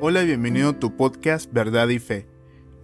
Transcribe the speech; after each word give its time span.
Hola 0.00 0.22
y 0.22 0.26
bienvenido 0.26 0.68
a 0.68 0.78
tu 0.78 0.94
podcast 0.96 1.52
Verdad 1.52 1.88
y 1.88 1.98
Fe. 1.98 2.28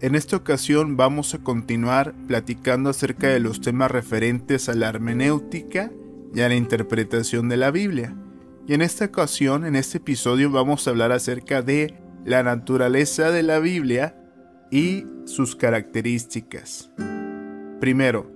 En 0.01 0.17
esta 0.17 0.37
ocasión 0.37 0.97
vamos 0.97 1.33
a 1.33 1.39
continuar 1.39 2.13
platicando 2.27 2.91
acerca 2.91 3.29
de 3.29 3.39
los 3.39 3.61
temas 3.61 3.93
referentes 3.93 4.69
a 4.69 4.75
la 4.75 4.89
hermenéutica 4.89 5.93
y 6.35 6.41
a 6.41 6.49
la 6.49 6.57
interpretación 6.57 7.49
de 7.49 7.57
la 7.57 7.71
Biblia. 7.71 8.17
Y 8.67 8.75
en 8.75 8.83
esta 8.83 9.05
ocasión, 9.05 9.65
en 9.65 9.77
este 9.77 9.99
episodio, 9.99 10.51
vamos 10.51 10.89
a 10.89 10.91
hablar 10.91 11.13
acerca 11.13 11.63
de 11.63 11.95
la 12.25 12.43
naturaleza 12.43 13.31
de 13.31 13.45
la 13.45 13.61
Biblia 13.61 14.17
y 14.73 15.07
sus 15.25 15.55
características. 15.55 16.91
Primero, 17.79 18.29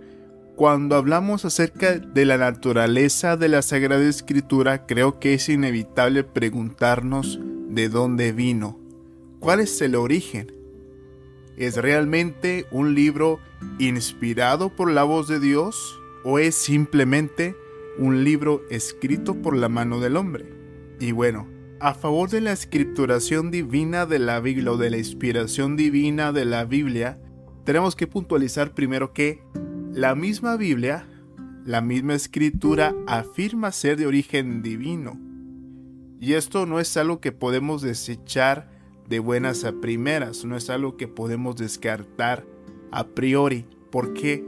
cuando 0.54 0.94
hablamos 0.94 1.44
acerca 1.44 1.98
de 1.98 2.24
la 2.24 2.38
naturaleza 2.38 3.36
de 3.36 3.48
la 3.48 3.62
Sagrada 3.62 4.04
Escritura, 4.04 4.86
creo 4.86 5.18
que 5.18 5.34
es 5.34 5.48
inevitable 5.48 6.22
preguntarnos 6.22 7.40
de 7.68 7.88
dónde 7.88 8.32
vino, 8.32 8.78
cuál 9.40 9.60
es 9.60 9.80
el 9.80 9.94
origen. 9.94 10.52
¿Es 11.56 11.76
realmente 11.76 12.66
un 12.70 12.94
libro 12.94 13.40
inspirado 13.78 14.70
por 14.74 14.90
la 14.90 15.02
voz 15.04 15.28
de 15.28 15.40
Dios 15.40 16.00
o 16.24 16.38
es 16.38 16.54
simplemente 16.54 17.56
un 17.98 18.24
libro 18.24 18.62
escrito 18.70 19.34
por 19.34 19.56
la 19.56 19.68
mano 19.68 20.00
del 20.00 20.16
hombre? 20.16 20.52
Y 21.00 21.12
bueno, 21.12 21.48
a 21.80 21.94
favor 21.94 22.30
de 22.30 22.40
la 22.40 22.52
escrituración 22.52 23.50
divina 23.50 24.06
de 24.06 24.18
la 24.18 24.40
Biblia 24.40 24.72
o 24.72 24.76
de 24.76 24.90
la 24.90 24.98
inspiración 24.98 25.76
divina 25.76 26.32
de 26.32 26.44
la 26.44 26.64
Biblia, 26.64 27.20
tenemos 27.64 27.94
que 27.96 28.06
puntualizar 28.06 28.72
primero 28.72 29.12
que 29.12 29.42
la 29.92 30.14
misma 30.14 30.56
Biblia, 30.56 31.06
la 31.64 31.80
misma 31.80 32.14
escritura 32.14 32.94
afirma 33.06 33.72
ser 33.72 33.96
de 33.96 34.06
origen 34.06 34.62
divino. 34.62 35.27
Y 36.20 36.34
esto 36.34 36.66
no 36.66 36.80
es 36.80 36.96
algo 36.96 37.20
que 37.20 37.32
podemos 37.32 37.82
desechar 37.82 38.70
de 39.08 39.20
buenas 39.20 39.64
a 39.64 39.72
primeras, 39.72 40.44
no 40.44 40.56
es 40.56 40.68
algo 40.68 40.96
que 40.96 41.08
podemos 41.08 41.56
descartar 41.56 42.44
a 42.90 43.06
priori. 43.06 43.64
¿Por 43.90 44.14
qué? 44.14 44.44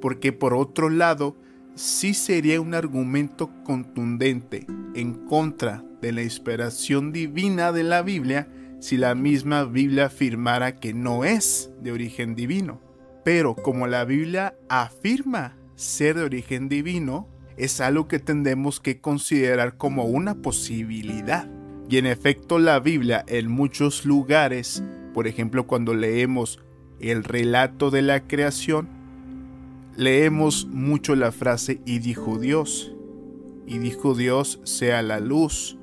Porque 0.00 0.32
por 0.32 0.54
otro 0.54 0.88
lado, 0.88 1.36
sí 1.74 2.14
sería 2.14 2.60
un 2.60 2.74
argumento 2.74 3.50
contundente 3.64 4.66
en 4.94 5.26
contra 5.26 5.84
de 6.00 6.12
la 6.12 6.22
inspiración 6.22 7.12
divina 7.12 7.72
de 7.72 7.82
la 7.84 8.02
Biblia 8.02 8.48
si 8.80 8.96
la 8.96 9.14
misma 9.14 9.64
Biblia 9.64 10.06
afirmara 10.06 10.76
que 10.76 10.94
no 10.94 11.24
es 11.24 11.70
de 11.80 11.92
origen 11.92 12.34
divino. 12.34 12.80
Pero 13.24 13.54
como 13.54 13.86
la 13.86 14.04
Biblia 14.04 14.54
afirma 14.68 15.56
ser 15.74 16.16
de 16.16 16.24
origen 16.24 16.68
divino, 16.68 17.28
es 17.60 17.82
algo 17.82 18.08
que 18.08 18.18
tendemos 18.18 18.80
que 18.80 19.00
considerar 19.02 19.76
como 19.76 20.04
una 20.04 20.36
posibilidad. 20.36 21.46
Y 21.90 21.98
en 21.98 22.06
efecto 22.06 22.58
la 22.58 22.80
Biblia 22.80 23.22
en 23.28 23.50
muchos 23.50 24.06
lugares, 24.06 24.82
por 25.12 25.26
ejemplo 25.26 25.66
cuando 25.66 25.92
leemos 25.92 26.58
el 27.00 27.22
relato 27.22 27.90
de 27.90 28.00
la 28.00 28.26
creación, 28.26 28.88
leemos 29.94 30.68
mucho 30.68 31.14
la 31.16 31.32
frase 31.32 31.82
y 31.84 31.98
dijo 31.98 32.38
Dios. 32.38 32.94
Y 33.66 33.76
dijo 33.78 34.14
Dios 34.14 34.60
sea 34.64 35.02
la 35.02 35.20
luz. 35.20 35.76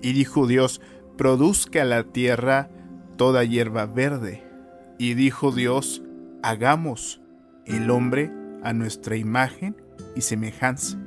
Y 0.00 0.14
dijo 0.14 0.48
Dios 0.48 0.80
produzca 1.16 1.84
la 1.84 2.02
tierra 2.02 2.68
toda 3.16 3.44
hierba 3.44 3.86
verde. 3.86 4.42
Y 4.98 5.14
dijo 5.14 5.52
Dios 5.52 6.02
hagamos 6.42 7.20
el 7.64 7.92
hombre 7.92 8.32
a 8.64 8.72
nuestra 8.72 9.16
imagen 9.16 9.76
y 10.16 10.22
semejanza. 10.22 10.98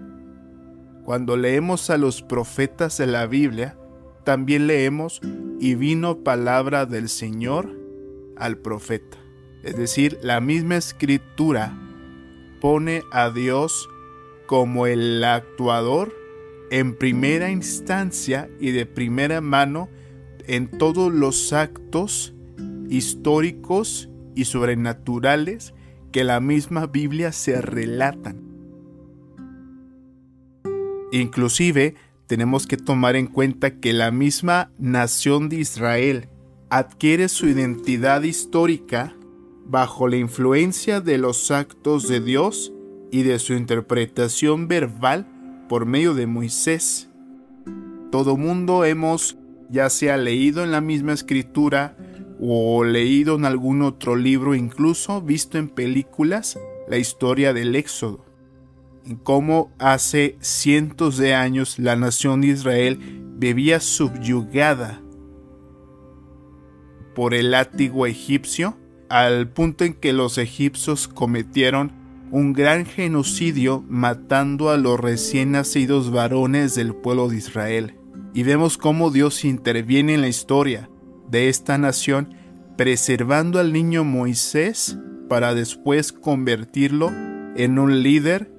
Cuando 1.05 1.37
leemos 1.37 1.91
a 1.91 1.99
los 1.99 2.23
profetas 2.23 2.97
de 2.97 3.05
la 3.05 3.27
Biblia, 3.27 3.77
también 4.23 4.65
leemos 4.65 5.21
y 5.59 5.75
vino 5.75 6.23
palabra 6.23 6.87
del 6.87 7.09
Señor 7.09 7.69
al 8.35 8.57
profeta. 8.57 9.17
Es 9.61 9.77
decir, 9.77 10.17
la 10.23 10.41
misma 10.41 10.77
escritura 10.77 11.77
pone 12.59 13.03
a 13.11 13.29
Dios 13.29 13.87
como 14.47 14.87
el 14.87 15.23
actuador 15.23 16.11
en 16.71 16.95
primera 16.95 17.51
instancia 17.51 18.49
y 18.59 18.71
de 18.71 18.87
primera 18.87 19.41
mano 19.41 19.89
en 20.47 20.69
todos 20.71 21.13
los 21.13 21.53
actos 21.53 22.33
históricos 22.89 24.09
y 24.33 24.45
sobrenaturales 24.45 25.75
que 26.11 26.23
la 26.23 26.39
misma 26.39 26.87
Biblia 26.87 27.31
se 27.31 27.61
relatan. 27.61 28.44
Inclusive 31.21 31.95
tenemos 32.27 32.67
que 32.67 32.75
tomar 32.75 33.15
en 33.15 33.27
cuenta 33.27 33.79
que 33.79 33.93
la 33.93 34.11
misma 34.11 34.69
nación 34.77 35.47
de 35.47 35.55
Israel 35.55 36.27
adquiere 36.69 37.29
su 37.29 37.47
identidad 37.47 38.23
histórica 38.23 39.15
bajo 39.65 40.09
la 40.09 40.17
influencia 40.17 40.99
de 40.99 41.17
los 41.17 41.51
actos 41.51 42.09
de 42.09 42.19
Dios 42.19 42.73
y 43.13 43.23
de 43.23 43.39
su 43.39 43.53
interpretación 43.53 44.67
verbal 44.67 45.25
por 45.69 45.85
medio 45.85 46.15
de 46.15 46.27
Moisés. 46.27 47.07
Todo 48.11 48.35
mundo 48.35 48.83
hemos 48.83 49.37
ya 49.69 49.89
sea 49.89 50.17
leído 50.17 50.65
en 50.65 50.71
la 50.71 50.81
misma 50.81 51.13
escritura 51.13 51.95
o 52.41 52.83
leído 52.83 53.35
en 53.35 53.45
algún 53.45 53.83
otro 53.83 54.17
libro, 54.17 54.53
incluso 54.53 55.21
visto 55.21 55.57
en 55.57 55.69
películas, 55.69 56.59
la 56.89 56.97
historia 56.97 57.53
del 57.53 57.73
Éxodo 57.77 58.34
cómo 59.23 59.71
hace 59.77 60.37
cientos 60.39 61.17
de 61.17 61.33
años 61.33 61.79
la 61.79 61.95
nación 61.95 62.41
de 62.41 62.47
Israel 62.47 62.99
vivía 63.37 63.79
subyugada 63.79 65.01
por 67.13 67.33
el 67.33 67.51
látigo 67.51 68.05
egipcio, 68.05 68.77
al 69.09 69.47
punto 69.47 69.85
en 69.85 69.93
que 69.93 70.13
los 70.13 70.37
egipcios 70.37 71.07
cometieron 71.07 71.91
un 72.31 72.53
gran 72.53 72.85
genocidio 72.85 73.83
matando 73.87 74.69
a 74.69 74.77
los 74.77 74.99
recién 74.99 75.51
nacidos 75.51 76.11
varones 76.11 76.75
del 76.75 76.93
pueblo 76.93 77.29
de 77.29 77.37
Israel. 77.37 77.95
Y 78.33 78.43
vemos 78.43 78.77
cómo 78.77 79.11
Dios 79.11 79.45
interviene 79.45 80.15
en 80.15 80.21
la 80.21 80.27
historia 80.27 80.89
de 81.29 81.47
esta 81.47 81.77
nación, 81.77 82.35
preservando 82.75 83.59
al 83.59 83.71
niño 83.71 84.03
Moisés 84.03 84.97
para 85.29 85.53
después 85.53 86.11
convertirlo 86.11 87.11
en 87.55 87.79
un 87.79 88.03
líder 88.03 88.51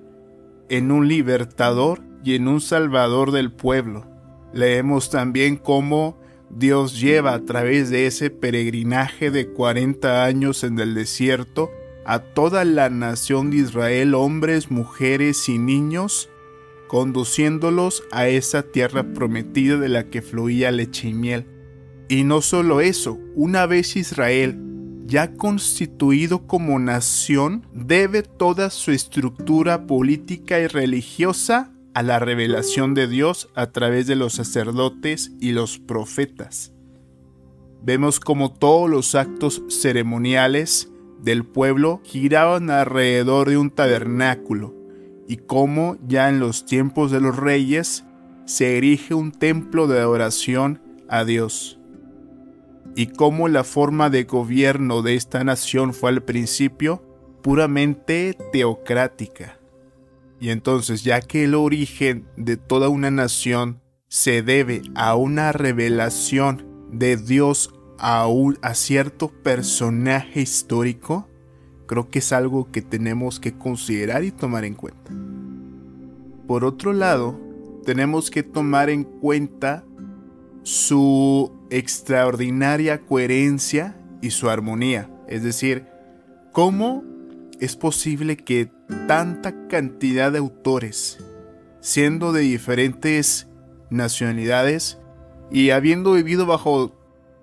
en 0.68 0.90
un 0.90 1.08
libertador 1.08 2.02
y 2.24 2.34
en 2.34 2.48
un 2.48 2.60
salvador 2.60 3.30
del 3.30 3.52
pueblo. 3.52 4.06
Leemos 4.52 5.10
también 5.10 5.56
cómo 5.56 6.18
Dios 6.50 7.00
lleva 7.00 7.34
a 7.34 7.44
través 7.44 7.90
de 7.90 8.06
ese 8.06 8.30
peregrinaje 8.30 9.30
de 9.30 9.48
40 9.48 10.24
años 10.24 10.64
en 10.64 10.78
el 10.78 10.94
desierto 10.94 11.70
a 12.04 12.20
toda 12.20 12.64
la 12.64 12.88
nación 12.88 13.50
de 13.50 13.58
Israel, 13.58 14.14
hombres, 14.14 14.70
mujeres 14.70 15.48
y 15.48 15.58
niños, 15.58 16.30
conduciéndolos 16.86 18.04
a 18.12 18.28
esa 18.28 18.62
tierra 18.62 19.12
prometida 19.12 19.76
de 19.76 19.88
la 19.88 20.08
que 20.08 20.22
fluía 20.22 20.70
leche 20.70 21.08
y 21.08 21.14
miel. 21.14 21.46
Y 22.08 22.22
no 22.22 22.42
solo 22.42 22.80
eso, 22.80 23.18
una 23.34 23.66
vez 23.66 23.96
Israel 23.96 24.56
ya 25.06 25.34
constituido 25.34 26.46
como 26.46 26.78
nación, 26.78 27.66
debe 27.72 28.22
toda 28.22 28.70
su 28.70 28.90
estructura 28.90 29.86
política 29.86 30.58
y 30.58 30.66
religiosa 30.66 31.70
a 31.94 32.02
la 32.02 32.18
revelación 32.18 32.94
de 32.94 33.06
Dios 33.06 33.48
a 33.54 33.68
través 33.68 34.06
de 34.06 34.16
los 34.16 34.34
sacerdotes 34.34 35.32
y 35.40 35.52
los 35.52 35.78
profetas. 35.78 36.72
Vemos 37.82 38.18
como 38.18 38.52
todos 38.52 38.90
los 38.90 39.14
actos 39.14 39.62
ceremoniales 39.68 40.90
del 41.22 41.44
pueblo 41.44 42.00
giraban 42.04 42.68
alrededor 42.68 43.48
de 43.48 43.56
un 43.56 43.70
tabernáculo 43.70 44.74
y 45.28 45.36
cómo 45.36 45.96
ya 46.06 46.28
en 46.28 46.40
los 46.40 46.66
tiempos 46.66 47.10
de 47.10 47.20
los 47.20 47.36
reyes 47.36 48.04
se 48.44 48.76
erige 48.76 49.14
un 49.14 49.32
templo 49.32 49.86
de 49.86 50.00
adoración 50.00 50.80
a 51.08 51.24
Dios 51.24 51.75
y 52.96 53.08
cómo 53.08 53.46
la 53.46 53.62
forma 53.62 54.08
de 54.08 54.24
gobierno 54.24 55.02
de 55.02 55.14
esta 55.14 55.44
nación 55.44 55.92
fue 55.92 56.08
al 56.08 56.22
principio 56.22 57.02
puramente 57.42 58.36
teocrática. 58.52 59.60
Y 60.40 60.48
entonces, 60.48 61.04
ya 61.04 61.20
que 61.20 61.44
el 61.44 61.54
origen 61.54 62.26
de 62.36 62.56
toda 62.56 62.88
una 62.88 63.10
nación 63.10 63.82
se 64.08 64.42
debe 64.42 64.82
a 64.94 65.14
una 65.14 65.52
revelación 65.52 66.66
de 66.90 67.18
Dios 67.18 67.70
a, 67.98 68.26
un, 68.26 68.58
a 68.62 68.74
cierto 68.74 69.28
personaje 69.28 70.40
histórico, 70.40 71.28
creo 71.86 72.08
que 72.08 72.20
es 72.20 72.32
algo 72.32 72.70
que 72.72 72.80
tenemos 72.80 73.40
que 73.40 73.56
considerar 73.56 74.24
y 74.24 74.32
tomar 74.32 74.64
en 74.64 74.74
cuenta. 74.74 75.12
Por 76.46 76.64
otro 76.64 76.94
lado, 76.94 77.38
tenemos 77.84 78.30
que 78.30 78.42
tomar 78.42 78.88
en 78.88 79.04
cuenta 79.04 79.84
su 80.66 81.52
extraordinaria 81.70 82.98
coherencia 83.02 83.96
y 84.20 84.30
su 84.30 84.50
armonía. 84.50 85.08
Es 85.28 85.44
decir, 85.44 85.86
¿cómo 86.50 87.04
es 87.60 87.76
posible 87.76 88.36
que 88.36 88.72
tanta 89.06 89.68
cantidad 89.68 90.32
de 90.32 90.38
autores, 90.38 91.18
siendo 91.80 92.32
de 92.32 92.40
diferentes 92.40 93.46
nacionalidades 93.90 94.98
y 95.52 95.70
habiendo 95.70 96.14
vivido 96.14 96.46
bajo 96.46 96.92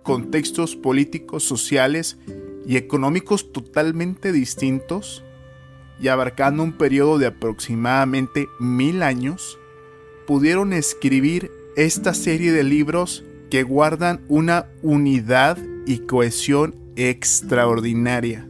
contextos 0.03 0.75
políticos, 0.75 1.45
sociales 1.45 2.17
y 2.67 2.75
económicos 2.75 3.53
totalmente 3.53 4.33
distintos 4.33 5.23
y 5.97 6.09
abarcando 6.09 6.61
un 6.61 6.73
periodo 6.73 7.19
de 7.19 7.27
aproximadamente 7.27 8.49
mil 8.59 9.01
años, 9.01 9.57
pudieron 10.27 10.73
escribir 10.73 11.62
esta 11.75 12.13
serie 12.13 12.51
de 12.51 12.63
libros 12.63 13.23
que 13.49 13.63
guardan 13.63 14.21
una 14.27 14.67
unidad 14.81 15.57
y 15.85 15.99
cohesión 15.99 16.75
extraordinaria, 16.95 18.47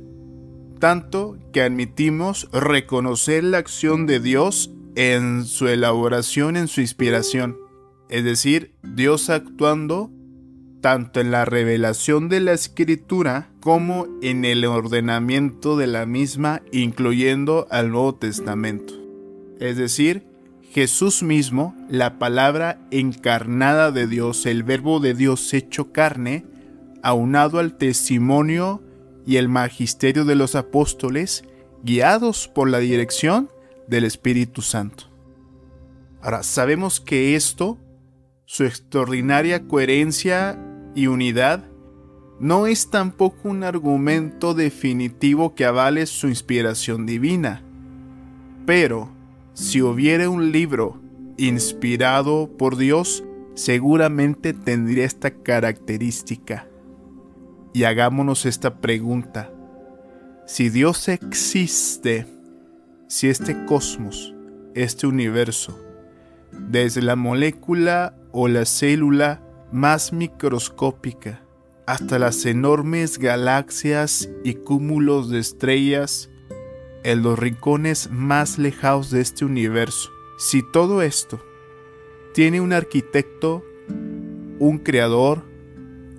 tanto 0.80 1.38
que 1.52 1.62
admitimos 1.62 2.50
reconocer 2.52 3.44
la 3.44 3.58
acción 3.58 4.06
de 4.06 4.20
Dios 4.20 4.72
en 4.96 5.46
su 5.46 5.68
elaboración, 5.68 6.58
en 6.58 6.68
su 6.68 6.82
inspiración, 6.82 7.58
es 8.10 8.24
decir, 8.24 8.76
Dios 8.84 9.30
actuando 9.30 10.12
tanto 10.82 11.22
en 11.22 11.32
la 11.32 11.46
revelación 11.46 12.28
de 12.28 12.42
la 12.42 12.52
escritura 12.52 13.50
como 13.62 14.06
en 14.22 14.44
el 14.44 14.66
ordenamiento 14.66 15.78
de 15.78 15.88
la 15.88 16.06
misma, 16.06 16.62
incluyendo 16.74 17.68
al 17.72 17.90
Nuevo 17.90 18.16
Testamento. 18.16 18.94
Es 19.62 19.78
decir, 19.78 20.28
Jesús 20.74 21.22
mismo, 21.22 21.76
la 21.88 22.18
palabra 22.18 22.80
encarnada 22.90 23.92
de 23.92 24.08
Dios, 24.08 24.48
el 24.48 24.64
verbo 24.64 25.00
de 25.00 25.14
Dios 25.14 25.54
hecho 25.54 25.92
carne, 25.92 26.48
aunado 27.04 27.60
al 27.60 27.78
testimonio 27.78 28.82
y 29.24 29.36
el 29.36 29.50
magisterio 29.50 30.26
de 30.26 30.34
los 30.34 30.56
apóstoles, 30.56 31.44
guiados 31.84 32.48
por 32.48 32.72
la 32.72 32.80
dirección 32.80 33.52
del 33.88 34.04
Espíritu 34.04 34.64
Santo. 34.64 35.04
Ahora, 36.24 36.42
sabemos 36.42 37.00
que 37.00 37.36
esto, 37.36 37.78
su 38.46 38.64
extraordinaria 38.64 39.68
coherencia 39.68 40.58
y 40.96 41.06
unidad, 41.06 41.66
no 42.40 42.66
es 42.66 42.90
tampoco 42.90 43.50
un 43.50 43.64
argumento 43.64 44.56
definitivo 44.56 45.54
que 45.54 45.66
avale 45.66 46.08
su 46.08 46.30
inspiración 46.30 47.06
divina. 47.06 47.62
Pero, 48.66 49.12
si 49.54 49.82
hubiera 49.82 50.30
un 50.30 50.52
libro 50.52 51.00
inspirado 51.38 52.50
por 52.58 52.76
Dios, 52.76 53.24
seguramente 53.54 54.54
tendría 54.54 55.06
esta 55.06 55.32
característica. 55.32 56.68
Y 57.74 57.84
hagámonos 57.84 58.46
esta 58.46 58.80
pregunta. 58.82 59.52
Si 60.46 60.70
Dios 60.70 61.08
existe, 61.08 62.26
si 63.08 63.30
este 63.30 63.66
cosmos, 63.66 64.34
este 64.74 65.08
universo, 65.08 65.80
desde 66.52 67.02
la 67.02 67.16
molécula 67.16 68.16
o 68.32 68.48
la 68.48 68.66
célula 68.66 69.42
más 69.72 70.14
microscópica, 70.14 71.42
hasta 71.86 72.18
las 72.18 72.46
enormes 72.46 73.18
galaxias 73.20 74.30
y 74.44 74.56
cúmulos 74.56 75.30
de 75.30 75.40
estrellas 75.40 76.30
en 77.04 77.22
los 77.22 77.38
rincones 77.38 78.10
más 78.12 78.58
lejanos 78.58 79.12
de 79.12 79.22
este 79.22 79.46
universo. 79.46 80.10
Si 80.38 80.64
todo 80.72 81.02
esto 81.02 81.40
tiene 82.34 82.62
un 82.62 82.74
arquitecto, 82.74 83.64
un 84.60 84.80
creador, 84.80 85.44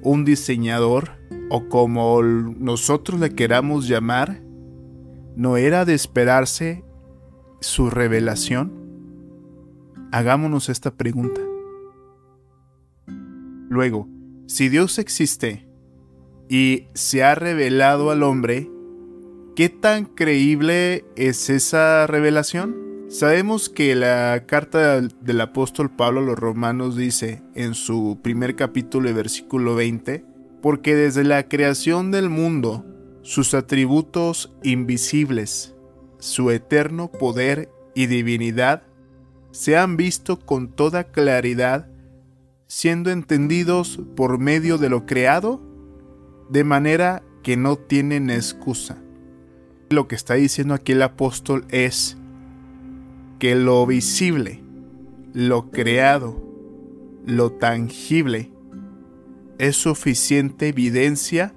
un 0.02 0.24
diseñador, 0.24 1.12
o 1.50 1.68
como 1.68 2.22
nosotros 2.22 3.20
le 3.20 3.30
queramos 3.30 3.88
llamar, 3.88 4.40
¿no 5.36 5.56
era 5.56 5.84
de 5.84 5.94
esperarse 5.94 6.84
su 7.60 7.90
revelación? 7.90 8.72
Hagámonos 10.12 10.68
esta 10.68 10.94
pregunta. 10.94 11.40
Luego, 13.68 14.08
si 14.46 14.68
Dios 14.68 14.98
existe 14.98 15.68
y 16.48 16.88
se 16.94 17.24
ha 17.24 17.34
revelado 17.34 18.10
al 18.10 18.22
hombre, 18.22 18.70
¿qué 19.54 19.68
tan 19.68 20.04
creíble 20.04 21.04
es 21.16 21.48
esa 21.48 22.06
revelación? 22.06 23.06
Sabemos 23.08 23.68
que 23.68 23.94
la 23.94 24.44
carta 24.46 25.00
del 25.00 25.40
apóstol 25.40 25.90
Pablo 25.90 26.20
a 26.20 26.24
los 26.24 26.38
romanos 26.38 26.96
dice 26.96 27.42
en 27.54 27.74
su 27.74 28.18
primer 28.22 28.56
capítulo 28.56 29.08
y 29.08 29.12
versículo 29.12 29.76
20, 29.76 30.24
porque 30.60 30.96
desde 30.96 31.22
la 31.22 31.48
creación 31.48 32.10
del 32.10 32.30
mundo, 32.30 32.84
sus 33.22 33.54
atributos 33.54 34.52
invisibles, 34.64 35.76
su 36.18 36.50
eterno 36.50 37.12
poder 37.12 37.70
y 37.94 38.06
divinidad, 38.06 38.82
se 39.52 39.76
han 39.76 39.96
visto 39.96 40.40
con 40.40 40.72
toda 40.72 41.04
claridad 41.04 41.88
siendo 42.66 43.12
entendidos 43.12 44.00
por 44.16 44.38
medio 44.38 44.78
de 44.78 44.88
lo 44.88 45.06
creado, 45.06 45.62
de 46.50 46.64
manera 46.64 47.22
que 47.44 47.56
no 47.56 47.76
tienen 47.76 48.30
excusa. 48.30 49.03
Lo 49.94 50.08
que 50.08 50.16
está 50.16 50.34
diciendo 50.34 50.74
aquí 50.74 50.90
el 50.90 51.02
apóstol 51.02 51.66
es 51.68 52.16
que 53.38 53.54
lo 53.54 53.86
visible, 53.86 54.60
lo 55.32 55.70
creado, 55.70 56.42
lo 57.24 57.52
tangible, 57.52 58.50
es 59.58 59.76
suficiente 59.76 60.66
evidencia 60.66 61.54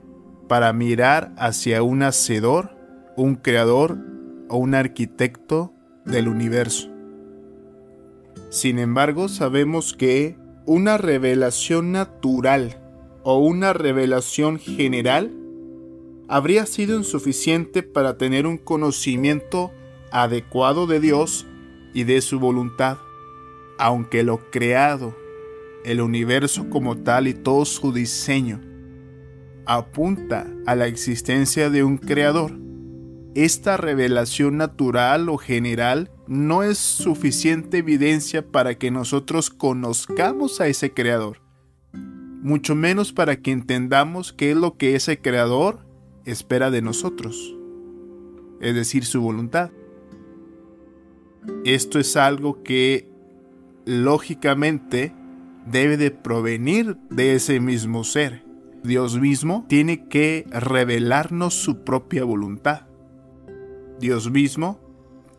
para 0.47 0.71
mirar 0.71 1.33
hacia 1.35 1.81
un 1.81 2.03
hacedor, 2.03 2.77
un 3.15 3.37
creador 3.37 3.97
o 4.49 4.57
un 4.57 4.75
arquitecto 4.75 5.73
del 6.05 6.27
universo. 6.27 6.91
Sin 8.51 8.77
embargo, 8.77 9.29
sabemos 9.29 9.95
que 9.95 10.37
una 10.67 10.99
revelación 10.99 11.91
natural 11.91 12.77
o 13.23 13.39
una 13.39 13.73
revelación 13.73 14.59
general 14.59 15.31
habría 16.27 16.65
sido 16.65 16.97
insuficiente 16.97 17.83
para 17.83 18.17
tener 18.17 18.47
un 18.47 18.57
conocimiento 18.57 19.71
adecuado 20.11 20.87
de 20.87 20.99
Dios 20.99 21.45
y 21.93 22.03
de 22.03 22.21
su 22.21 22.39
voluntad, 22.39 22.97
aunque 23.77 24.23
lo 24.23 24.49
creado, 24.51 25.15
el 25.85 26.01
universo 26.01 26.69
como 26.69 26.97
tal 26.97 27.27
y 27.27 27.33
todo 27.33 27.65
su 27.65 27.93
diseño, 27.93 28.61
apunta 29.65 30.47
a 30.65 30.75
la 30.75 30.87
existencia 30.87 31.69
de 31.69 31.83
un 31.83 31.97
creador. 31.97 32.53
Esta 33.35 33.77
revelación 33.77 34.57
natural 34.57 35.29
o 35.29 35.37
general 35.37 36.11
no 36.27 36.63
es 36.63 36.77
suficiente 36.77 37.77
evidencia 37.77 38.45
para 38.45 38.75
que 38.75 38.91
nosotros 38.91 39.49
conozcamos 39.49 40.59
a 40.59 40.67
ese 40.67 40.91
creador, 40.91 41.41
mucho 41.93 42.75
menos 42.75 43.13
para 43.13 43.37
que 43.37 43.51
entendamos 43.51 44.33
qué 44.33 44.51
es 44.51 44.57
lo 44.57 44.75
que 44.77 44.95
ese 44.95 45.19
creador 45.19 45.86
espera 46.27 46.69
de 46.69 46.81
nosotros, 46.81 47.55
es 48.59 48.75
decir, 48.75 49.05
su 49.05 49.21
voluntad. 49.21 49.71
Esto 51.63 51.99
es 51.99 52.17
algo 52.17 52.61
que 52.63 53.09
lógicamente 53.85 55.13
debe 55.65 55.95
de 55.97 56.11
provenir 56.11 56.97
de 57.09 57.35
ese 57.35 57.59
mismo 57.59 58.03
ser. 58.03 58.43
Dios 58.83 59.19
mismo 59.19 59.65
tiene 59.67 60.07
que 60.07 60.45
revelarnos 60.51 61.53
su 61.53 61.83
propia 61.83 62.25
voluntad. 62.25 62.87
Dios 63.99 64.29
mismo 64.29 64.79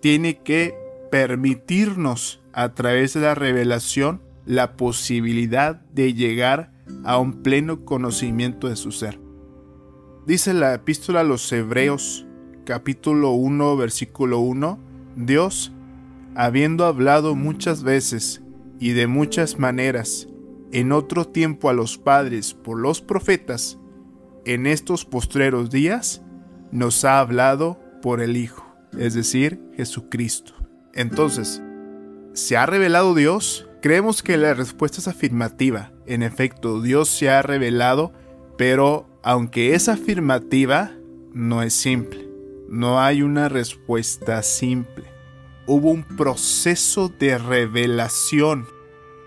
tiene 0.00 0.38
que 0.38 0.74
permitirnos 1.10 2.40
a 2.52 2.74
través 2.74 3.14
de 3.14 3.20
la 3.20 3.34
revelación 3.34 4.22
la 4.46 4.76
posibilidad 4.76 5.82
de 5.92 6.14
llegar 6.14 6.72
a 7.04 7.18
un 7.18 7.42
pleno 7.42 7.84
conocimiento 7.84 8.68
de 8.68 8.76
su 8.76 8.92
ser. 8.92 9.27
Dice 10.28 10.52
la 10.52 10.74
epístola 10.74 11.20
a 11.20 11.24
los 11.24 11.50
Hebreos 11.50 12.26
capítulo 12.66 13.30
1 13.30 13.78
versículo 13.78 14.40
1, 14.40 14.78
Dios, 15.16 15.72
habiendo 16.34 16.84
hablado 16.84 17.34
muchas 17.34 17.82
veces 17.82 18.42
y 18.78 18.90
de 18.90 19.06
muchas 19.06 19.58
maneras 19.58 20.28
en 20.70 20.92
otro 20.92 21.24
tiempo 21.24 21.70
a 21.70 21.72
los 21.72 21.96
padres 21.96 22.52
por 22.52 22.78
los 22.78 23.00
profetas, 23.00 23.78
en 24.44 24.66
estos 24.66 25.06
postreros 25.06 25.70
días 25.70 26.20
nos 26.72 27.06
ha 27.06 27.20
hablado 27.20 27.80
por 28.02 28.20
el 28.20 28.36
Hijo 28.36 28.66
es 28.98 29.14
decir, 29.14 29.58
Jesucristo. 29.78 30.52
Entonces, 30.92 31.62
¿se 32.34 32.58
ha 32.58 32.66
revelado 32.66 33.14
Dios? 33.14 33.66
Creemos 33.80 34.22
que 34.22 34.36
la 34.36 34.52
respuesta 34.52 34.98
es 34.98 35.08
afirmativa. 35.08 35.90
En 36.04 36.22
efecto, 36.22 36.82
Dios 36.82 37.08
se 37.08 37.30
ha 37.30 37.40
revelado, 37.40 38.12
pero 38.58 39.17
aunque 39.28 39.74
es 39.74 39.90
afirmativa, 39.90 40.90
no 41.34 41.62
es 41.62 41.74
simple. 41.74 42.26
No 42.70 42.98
hay 42.98 43.20
una 43.20 43.50
respuesta 43.50 44.42
simple. 44.42 45.04
Hubo 45.66 45.90
un 45.90 46.02
proceso 46.02 47.10
de 47.10 47.36
revelación. 47.36 48.66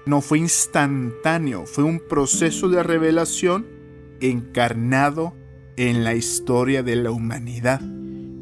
No 0.08 0.22
fue 0.22 0.40
instantáneo, 0.40 1.68
fue 1.68 1.84
un 1.84 2.00
proceso 2.00 2.68
de 2.68 2.82
revelación 2.82 3.68
encarnado 4.22 5.36
en 5.78 6.04
la 6.04 6.16
historia 6.16 6.82
de 6.82 6.96
la 6.96 7.12
humanidad. 7.12 7.80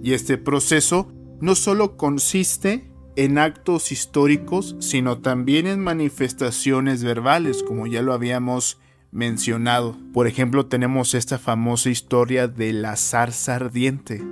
Y 0.01 0.13
este 0.13 0.37
proceso 0.37 1.11
no 1.41 1.55
solo 1.55 1.97
consiste 1.97 2.89
en 3.17 3.37
actos 3.37 3.91
históricos, 3.91 4.77
sino 4.79 5.17
también 5.17 5.67
en 5.67 5.81
manifestaciones 5.81 7.03
verbales, 7.03 7.63
como 7.63 7.85
ya 7.85 8.01
lo 8.01 8.13
habíamos 8.13 8.79
mencionado. 9.11 9.97
Por 10.13 10.27
ejemplo, 10.27 10.65
tenemos 10.65 11.13
esta 11.13 11.37
famosa 11.37 11.89
historia 11.89 12.47
de 12.47 12.73
la 12.73 12.95
zarza 12.95 13.55
ardiente, 13.55 14.23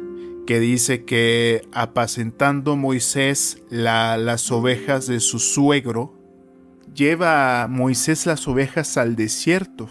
que 0.46 0.60
dice 0.60 1.03
que 1.03 1.67
apacentando 1.74 2.75
Moisés 2.75 3.62
las 3.69 4.51
ovejas 4.51 5.07
de 5.07 5.19
su 5.19 5.39
suegro, 5.39 6.13
lleva 6.93 7.67
Moisés 7.67 8.25
las 8.25 8.48
ovejas 8.48 8.98
al 8.98 9.15
desierto 9.15 9.89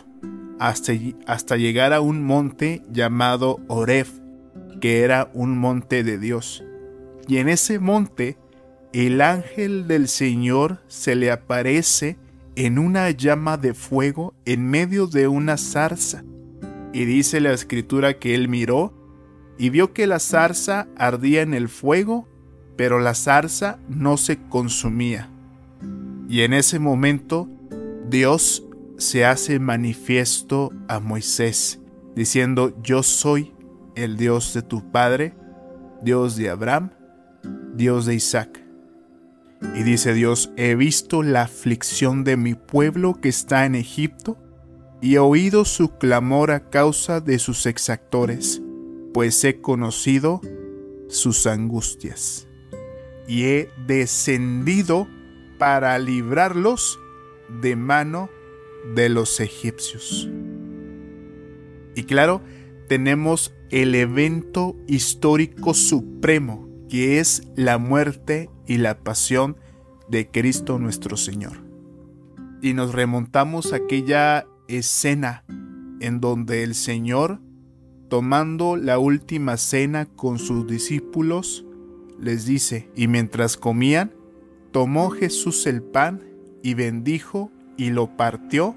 hasta, 0.59 0.93
hasta 1.26 1.57
llegar 1.57 1.93
a 1.93 2.00
un 2.00 2.25
monte 2.25 2.83
llamado 2.90 3.61
Oref, 3.69 4.11
que 4.81 5.02
era 5.02 5.31
un 5.35 5.59
monte 5.59 6.05
de 6.05 6.19
Dios. 6.19 6.64
Y 7.28 7.38
en 7.38 7.49
ese 7.49 7.78
monte 7.78 8.38
el 8.93 9.21
ángel 9.21 9.88
del 9.88 10.09
Señor 10.09 10.78
se 10.87 11.16
le 11.16 11.31
aparece 11.31 12.16
en 12.56 12.78
una 12.78 13.10
llama 13.10 13.58
de 13.58 13.75
fuego 13.75 14.34
en 14.46 14.68
medio 14.68 15.06
de 15.06 15.28
una 15.28 15.58
zarza. 15.58 16.25
Y 16.92 17.04
dice 17.04 17.40
la 17.40 17.52
escritura 17.52 18.18
que 18.18 18.34
él 18.34 18.48
miró 18.48 18.94
y 19.58 19.70
vio 19.70 19.92
que 19.92 20.06
la 20.06 20.18
zarza 20.18 20.88
ardía 20.96 21.42
en 21.42 21.54
el 21.54 21.68
fuego, 21.68 22.26
pero 22.76 22.98
la 22.98 23.14
zarza 23.14 23.78
no 23.88 24.16
se 24.16 24.38
consumía. 24.48 25.30
Y 26.28 26.40
en 26.40 26.54
ese 26.54 26.78
momento 26.78 27.48
Dios 28.08 28.66
se 28.96 29.26
hace 29.26 29.58
manifiesto 29.58 30.72
a 30.88 31.00
Moisés, 31.00 31.80
diciendo, 32.14 32.75
yo 32.82 33.02
soy 33.02 33.52
el 33.94 34.16
Dios 34.16 34.54
de 34.54 34.62
tu 34.62 34.90
Padre, 34.90 35.34
Dios 36.02 36.36
de 36.36 36.48
Abraham, 36.48 36.90
Dios 37.75 38.06
de 38.06 38.14
Isaac. 38.14 38.65
Y 39.75 39.82
dice 39.82 40.14
Dios, 40.14 40.50
he 40.56 40.75
visto 40.75 41.22
la 41.22 41.42
aflicción 41.42 42.25
de 42.25 42.36
mi 42.36 42.54
pueblo 42.54 43.20
que 43.20 43.28
está 43.28 43.66
en 43.66 43.75
Egipto, 43.75 44.38
y 45.00 45.14
he 45.14 45.18
oído 45.18 45.64
su 45.64 45.98
clamor 45.98 46.50
a 46.50 46.70
causa 46.70 47.20
de 47.20 47.38
sus 47.38 47.66
exactores, 47.66 48.62
pues 49.12 49.42
he 49.44 49.60
conocido 49.60 50.40
sus 51.08 51.46
angustias. 51.46 52.48
Y 53.26 53.44
he 53.44 53.70
descendido 53.86 55.08
para 55.58 55.98
librarlos 55.98 56.98
de 57.60 57.76
mano 57.76 58.30
de 58.94 59.08
los 59.08 59.40
egipcios. 59.40 60.28
Y 61.94 62.04
claro, 62.04 62.42
tenemos 62.88 63.54
el 63.70 63.94
evento 63.94 64.76
histórico 64.86 65.75
supremo, 65.75 66.68
que 66.88 67.18
es 67.18 67.42
la 67.56 67.78
muerte 67.78 68.50
y 68.66 68.78
la 68.78 68.99
pasión 68.99 69.56
de 70.08 70.30
Cristo 70.30 70.78
nuestro 70.78 71.16
Señor. 71.16 71.64
Y 72.62 72.75
nos 72.75 72.92
remontamos 72.92 73.73
a 73.73 73.76
aquella 73.76 74.46
escena 74.68 75.44
en 76.00 76.20
donde 76.20 76.62
el 76.62 76.75
Señor, 76.75 77.40
tomando 78.08 78.76
la 78.76 78.99
última 78.99 79.56
cena 79.56 80.06
con 80.06 80.38
sus 80.38 80.66
discípulos, 80.66 81.64
les 82.18 82.46
dice, 82.46 82.88
y 82.94 83.08
mientras 83.08 83.56
comían, 83.56 84.12
tomó 84.73 85.11
Jesús 85.11 85.66
el 85.66 85.82
pan 85.82 86.23
y 86.62 86.75
bendijo 86.75 87.50
y 87.76 87.90
lo 87.90 88.16
partió 88.16 88.75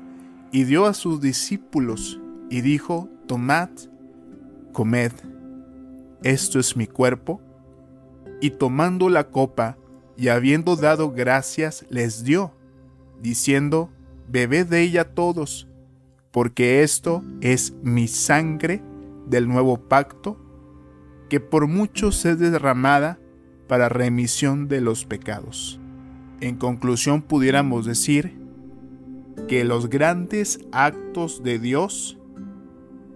y 0.51 0.63
dio 0.63 0.85
a 0.85 0.93
sus 0.93 1.21
discípulos 1.21 2.19
y 2.49 2.61
dijo, 2.61 3.09
tomad, 3.27 3.69
comed, 4.73 5.11
esto 6.23 6.59
es 6.59 6.75
mi 6.75 6.87
cuerpo. 6.87 7.41
Y 8.41 8.51
tomando 8.51 9.09
la 9.09 9.29
copa 9.29 9.77
y 10.15 10.29
habiendo 10.29 10.75
dado 10.75 11.11
gracias, 11.11 11.85
les 11.89 12.23
dio, 12.23 12.53
diciendo, 13.21 13.89
bebed 14.27 14.67
de 14.67 14.81
ella 14.81 15.13
todos, 15.13 15.67
porque 16.31 16.83
esto 16.83 17.23
es 17.41 17.73
mi 17.83 18.07
sangre 18.07 18.81
del 19.27 19.47
nuevo 19.47 19.77
pacto, 19.77 20.37
que 21.29 21.39
por 21.39 21.67
muchos 21.67 22.25
es 22.25 22.39
derramada 22.39 23.19
para 23.67 23.87
remisión 23.87 24.67
de 24.67 24.81
los 24.81 25.05
pecados. 25.05 25.79
En 26.41 26.55
conclusión 26.55 27.21
pudiéramos 27.21 27.85
decir 27.85 28.37
que 29.47 29.63
los 29.63 29.89
grandes 29.89 30.59
actos 30.71 31.43
de 31.43 31.59
Dios 31.59 32.17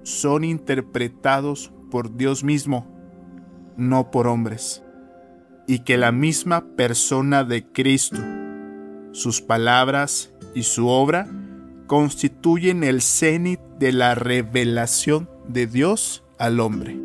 son 0.03 0.43
interpretados 0.43 1.71
por 1.89 2.15
Dios 2.15 2.43
mismo, 2.43 2.87
no 3.77 4.11
por 4.11 4.27
hombres, 4.27 4.83
y 5.67 5.79
que 5.79 5.97
la 5.97 6.11
misma 6.11 6.65
persona 6.75 7.43
de 7.43 7.65
Cristo, 7.65 8.21
sus 9.11 9.41
palabras 9.41 10.33
y 10.53 10.63
su 10.63 10.87
obra 10.87 11.27
constituyen 11.87 12.83
el 12.83 13.01
cenit 13.01 13.59
de 13.79 13.91
la 13.91 14.15
revelación 14.15 15.29
de 15.47 15.67
Dios 15.67 16.23
al 16.37 16.59
hombre. 16.59 16.99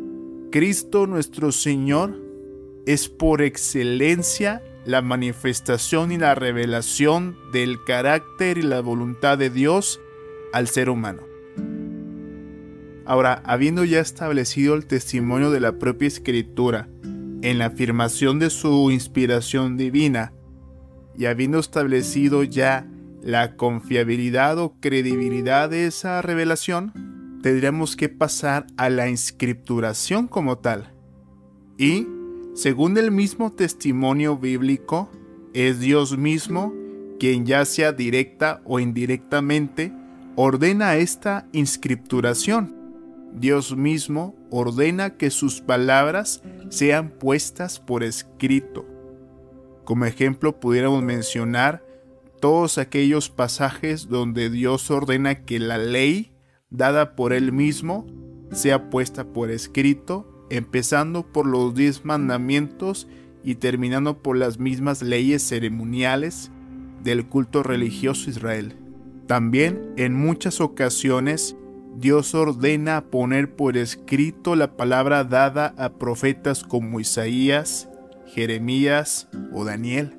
Cristo 0.51 1.07
nuestro 1.07 1.51
Señor 1.51 2.19
es 2.85 3.07
por 3.07 3.41
excelencia 3.41 4.63
la 4.85 5.01
manifestación 5.01 6.11
y 6.11 6.17
la 6.17 6.33
revelación 6.33 7.37
del 7.51 7.83
carácter 7.83 8.57
y 8.57 8.63
la 8.63 8.81
voluntad 8.81 9.37
de 9.37 9.49
Dios 9.49 9.99
al 10.53 10.67
ser 10.67 10.89
humano. 10.89 11.21
Ahora, 13.05 13.41
habiendo 13.45 13.83
ya 13.83 13.99
establecido 13.99 14.75
el 14.75 14.85
testimonio 14.85 15.51
de 15.51 15.59
la 15.59 15.73
propia 15.73 16.07
escritura 16.07 16.89
en 17.41 17.57
la 17.59 17.67
afirmación 17.67 18.39
de 18.39 18.49
su 18.49 18.91
inspiración 18.91 19.77
divina, 19.77 20.33
y 21.17 21.25
habiendo 21.25 21.59
establecido 21.59 22.43
ya 22.43 22.87
la 23.21 23.55
confiabilidad 23.55 24.57
o 24.57 24.75
credibilidad 24.79 25.69
de 25.69 25.85
esa 25.87 26.21
revelación, 26.21 26.93
tendríamos 27.41 27.95
que 27.95 28.09
pasar 28.09 28.67
a 28.77 28.89
la 28.89 29.09
inscripturación 29.09 30.27
como 30.27 30.57
tal. 30.57 30.93
Y 31.77 32.07
según 32.55 32.97
el 32.97 33.11
mismo 33.11 33.53
testimonio 33.53 34.37
bíblico, 34.37 35.09
es 35.53 35.79
Dios 35.79 36.17
mismo 36.17 36.73
quien 37.19 37.45
ya 37.45 37.65
sea 37.65 37.91
directa 37.91 38.61
o 38.65 38.79
indirectamente 38.79 39.91
ordena 40.35 40.95
esta 40.95 41.47
inscripturación. 41.51 42.78
Dios 43.33 43.75
mismo 43.75 44.35
ordena 44.49 45.17
que 45.17 45.29
sus 45.29 45.61
palabras 45.61 46.41
sean 46.69 47.09
puestas 47.09 47.79
por 47.79 48.03
escrito. 48.03 48.85
Como 49.85 50.05
ejemplo 50.05 50.59
pudiéramos 50.59 51.03
mencionar 51.03 51.85
todos 52.39 52.77
aquellos 52.77 53.29
pasajes 53.29 54.07
donde 54.07 54.49
Dios 54.49 54.89
ordena 54.91 55.43
que 55.45 55.59
la 55.59 55.77
ley 55.77 56.31
dada 56.69 57.15
por 57.15 57.33
Él 57.33 57.51
mismo 57.51 58.05
sea 58.51 58.89
puesta 58.89 59.25
por 59.25 59.51
escrito 59.51 60.39
empezando 60.49 61.25
por 61.31 61.45
los 61.45 61.73
diez 61.73 62.05
mandamientos 62.05 63.07
y 63.43 63.55
terminando 63.55 64.21
por 64.21 64.37
las 64.37 64.59
mismas 64.59 65.01
leyes 65.01 65.47
ceremoniales 65.47 66.51
del 67.03 67.27
culto 67.27 67.63
religioso 67.63 68.29
Israel. 68.29 68.75
También 69.27 69.93
en 69.95 70.13
muchas 70.13 70.59
ocasiones 70.59 71.55
Dios 71.99 72.33
ordena 72.33 73.01
poner 73.11 73.57
por 73.57 73.75
escrito 73.75 74.55
la 74.55 74.77
palabra 74.77 75.25
dada 75.25 75.73
a 75.77 75.89
profetas 75.89 76.63
como 76.63 77.01
Isaías, 77.01 77.89
Jeremías 78.25 79.27
o 79.51 79.65
Daniel. 79.65 80.17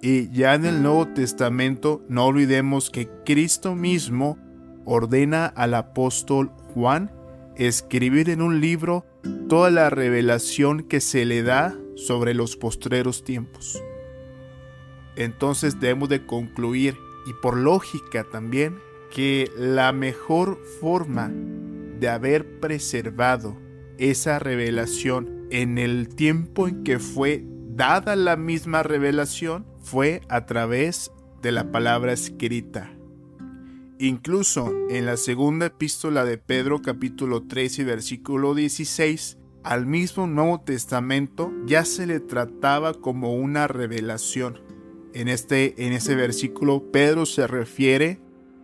Y 0.00 0.30
ya 0.30 0.54
en 0.54 0.64
el 0.64 0.82
Nuevo 0.82 1.08
Testamento 1.08 2.02
no 2.08 2.24
olvidemos 2.24 2.88
que 2.88 3.10
Cristo 3.26 3.74
mismo 3.74 4.38
ordena 4.86 5.44
al 5.44 5.74
apóstol 5.74 6.50
Juan 6.72 7.12
escribir 7.56 8.30
en 8.30 8.40
un 8.40 8.62
libro 8.62 9.04
toda 9.50 9.70
la 9.70 9.90
revelación 9.90 10.82
que 10.82 11.02
se 11.02 11.26
le 11.26 11.42
da 11.42 11.76
sobre 11.94 12.32
los 12.32 12.56
postreros 12.56 13.22
tiempos. 13.22 13.82
Entonces 15.16 15.78
debemos 15.78 16.08
de 16.08 16.24
concluir, 16.24 16.96
y 17.26 17.34
por 17.42 17.58
lógica 17.58 18.24
también, 18.24 18.78
que 19.12 19.50
la 19.58 19.92
mejor 19.92 20.58
forma 20.80 21.30
de 22.00 22.08
haber 22.08 22.60
preservado 22.60 23.56
esa 23.98 24.38
revelación 24.38 25.46
en 25.50 25.76
el 25.76 26.08
tiempo 26.08 26.66
en 26.66 26.82
que 26.82 26.98
fue 26.98 27.44
dada 27.68 28.16
la 28.16 28.36
misma 28.36 28.82
revelación 28.82 29.66
fue 29.80 30.22
a 30.28 30.46
través 30.46 31.12
de 31.42 31.52
la 31.52 31.70
palabra 31.70 32.12
escrita. 32.12 32.90
Incluso 33.98 34.72
en 34.88 35.04
la 35.04 35.18
segunda 35.18 35.66
epístola 35.66 36.24
de 36.24 36.38
Pedro 36.38 36.80
capítulo 36.80 37.46
3 37.46 37.80
y 37.80 37.84
versículo 37.84 38.54
16, 38.54 39.36
al 39.62 39.86
mismo 39.86 40.26
Nuevo 40.26 40.62
Testamento 40.62 41.52
ya 41.66 41.84
se 41.84 42.06
le 42.06 42.18
trataba 42.18 42.94
como 42.94 43.34
una 43.34 43.68
revelación. 43.68 44.60
En, 45.12 45.28
este, 45.28 45.86
en 45.86 45.92
ese 45.92 46.14
versículo 46.16 46.90
Pedro 46.90 47.26
se 47.26 47.46
refiere 47.46 48.21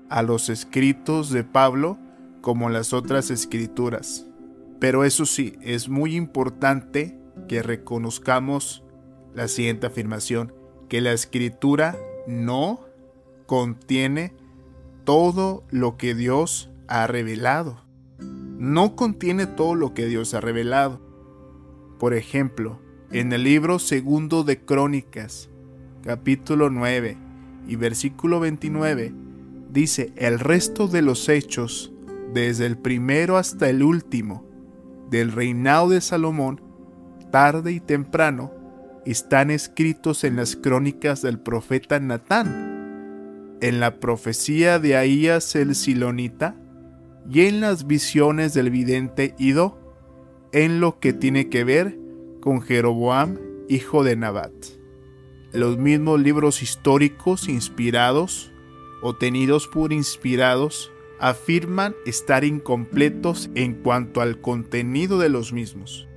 a 0.09 0.23
los 0.23 0.49
escritos 0.49 1.31
de 1.31 1.45
Pablo 1.45 1.99
como 2.41 2.71
las 2.71 2.93
otras 2.93 3.31
escrituras. 3.31 4.27
Pero 4.79 5.05
eso 5.05 5.27
sí, 5.27 5.55
es 5.61 5.89
muy 5.89 6.15
importante 6.15 7.19
que 7.49 7.63
reconozcamos 7.63 8.85
la 9.35 9.49
siguiente 9.49 9.87
afirmación, 9.87 10.53
que 10.89 11.01
la 11.01 11.13
escritura 11.13 11.97
no 12.27 12.81
contiene 13.47 14.35
todo 15.05 15.65
lo 15.71 15.97
que 15.97 16.15
Dios 16.15 16.71
ha 16.87 17.07
revelado. 17.07 17.85
No 18.19 18.97
contiene 18.97 19.47
todo 19.47 19.75
lo 19.75 19.95
que 19.95 20.07
Dios 20.07 20.35
ha 20.35 20.41
revelado. 20.41 21.01
Por 21.99 22.15
ejemplo, 22.15 22.81
en 23.11 23.33
el 23.33 23.45
libro 23.45 23.79
segundo 23.79 24.45
de 24.45 24.61
Crónicas, 24.61 25.49
capítulo 26.03 26.71
9 26.71 27.17
y 27.67 27.77
versículo 27.77 28.41
29, 28.41 29.15
dice, 29.79 30.13
el 30.17 30.41
resto 30.41 30.89
de 30.89 31.03
los 31.03 31.29
hechos, 31.29 31.93
desde 32.35 32.67
el 32.67 32.77
primero 32.77 33.37
hasta 33.37 33.69
el 33.71 33.83
último, 33.83 34.45
del 35.09 35.33
reinado 35.33 35.91
de 35.91 36.01
Salomón, 36.01 36.61
tarde 37.31 37.73
y 37.73 37.81
temprano, 37.81 38.53
están 39.07 39.51
escritos 39.51 40.25
en 40.25 40.37
las 40.37 40.57
crónicas 40.57 41.23
del 41.23 41.39
profeta 41.39 42.01
Natán, 42.01 43.57
en 43.61 43.81
la 43.81 44.01
profecía 44.01 44.79
de 44.79 44.97
Ahías 44.97 45.55
el 45.55 45.75
Silonita 45.75 46.57
y 47.31 47.43
en 47.43 47.61
las 47.61 47.87
visiones 47.87 48.55
del 48.55 48.71
vidente 48.71 49.35
Ido, 49.39 49.79
en 50.53 50.81
lo 50.81 50.99
que 50.99 51.13
tiene 51.13 51.49
que 51.49 51.65
ver 51.65 51.99
con 52.41 52.63
Jeroboam, 52.63 53.39
hijo 53.69 54.03
de 54.03 54.17
Nabat. 54.17 54.53
Los 55.53 55.79
mismos 55.79 56.21
libros 56.21 56.63
históricos 56.63 57.49
inspirados 57.49 58.53
o 59.03 59.17
tenidos 59.17 59.69
por 59.69 59.93
inspirados 59.93 60.93
afirman 61.21 61.95
estar 62.07 62.45
incompletos 62.45 63.51
en 63.55 63.75
cuanto 63.75 64.21
al 64.21 64.41
contenido 64.41 65.19
de 65.19 65.29
los 65.29 65.53
mismos. 65.53 66.09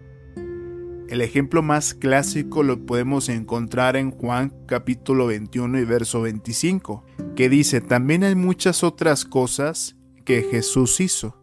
El 1.07 1.21
ejemplo 1.21 1.61
más 1.61 1.93
clásico 1.93 2.63
lo 2.63 2.85
podemos 2.85 3.27
encontrar 3.27 3.97
en 3.97 4.11
Juan 4.11 4.53
capítulo 4.65 5.27
21 5.27 5.79
y 5.79 5.83
verso 5.83 6.21
25, 6.21 7.03
que 7.35 7.49
dice, 7.49 7.81
también 7.81 8.23
hay 8.23 8.35
muchas 8.35 8.83
otras 8.83 9.25
cosas 9.25 9.97
que 10.23 10.43
Jesús 10.43 11.01
hizo. 11.01 11.35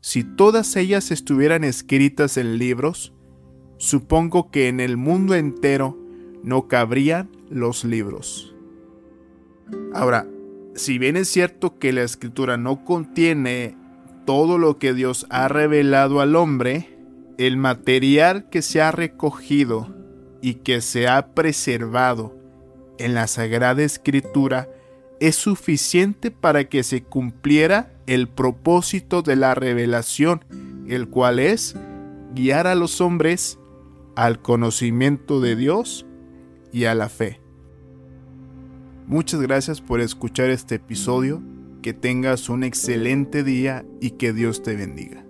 Si 0.00 0.22
todas 0.22 0.76
ellas 0.76 1.10
estuvieran 1.10 1.64
escritas 1.64 2.36
en 2.36 2.58
libros, 2.58 3.14
supongo 3.78 4.50
que 4.50 4.68
en 4.68 4.80
el 4.80 4.98
mundo 4.98 5.34
entero 5.34 5.98
no 6.42 6.68
cabrían 6.68 7.30
los 7.48 7.84
libros. 7.84 8.54
Ahora, 9.94 10.28
si 10.76 10.98
bien 10.98 11.16
es 11.16 11.28
cierto 11.28 11.78
que 11.78 11.92
la 11.92 12.02
escritura 12.02 12.56
no 12.56 12.84
contiene 12.84 13.76
todo 14.24 14.58
lo 14.58 14.78
que 14.78 14.92
Dios 14.92 15.26
ha 15.30 15.48
revelado 15.48 16.20
al 16.20 16.36
hombre, 16.36 16.98
el 17.38 17.56
material 17.56 18.48
que 18.50 18.62
se 18.62 18.80
ha 18.80 18.92
recogido 18.92 19.94
y 20.40 20.54
que 20.54 20.80
se 20.80 21.08
ha 21.08 21.34
preservado 21.34 22.36
en 22.98 23.14
la 23.14 23.26
Sagrada 23.26 23.82
Escritura 23.82 24.68
es 25.20 25.36
suficiente 25.36 26.30
para 26.30 26.68
que 26.68 26.82
se 26.82 27.02
cumpliera 27.02 27.92
el 28.06 28.28
propósito 28.28 29.22
de 29.22 29.36
la 29.36 29.54
revelación, 29.54 30.44
el 30.88 31.08
cual 31.08 31.38
es 31.38 31.74
guiar 32.34 32.66
a 32.66 32.74
los 32.74 33.00
hombres 33.00 33.58
al 34.14 34.40
conocimiento 34.40 35.40
de 35.40 35.56
Dios 35.56 36.06
y 36.72 36.84
a 36.84 36.94
la 36.94 37.08
fe. 37.08 37.40
Muchas 39.08 39.40
gracias 39.40 39.80
por 39.80 40.00
escuchar 40.00 40.50
este 40.50 40.74
episodio, 40.76 41.40
que 41.80 41.94
tengas 41.94 42.48
un 42.48 42.64
excelente 42.64 43.44
día 43.44 43.84
y 44.00 44.10
que 44.12 44.32
Dios 44.32 44.64
te 44.64 44.74
bendiga. 44.74 45.25